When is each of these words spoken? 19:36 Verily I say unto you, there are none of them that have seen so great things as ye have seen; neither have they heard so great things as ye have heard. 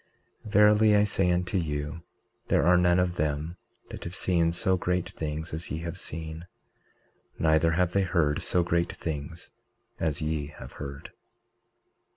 19:36 0.47 0.51
Verily 0.51 0.95
I 0.95 1.03
say 1.03 1.29
unto 1.29 1.57
you, 1.59 2.01
there 2.47 2.65
are 2.65 2.75
none 2.75 2.97
of 2.97 3.17
them 3.17 3.57
that 3.89 4.03
have 4.03 4.15
seen 4.15 4.51
so 4.51 4.75
great 4.75 5.07
things 5.09 5.53
as 5.53 5.69
ye 5.69 5.81
have 5.81 5.99
seen; 5.99 6.47
neither 7.37 7.73
have 7.73 7.91
they 7.91 8.01
heard 8.01 8.41
so 8.41 8.63
great 8.63 8.91
things 8.91 9.51
as 9.99 10.19
ye 10.19 10.47
have 10.47 10.73
heard. 10.81 11.11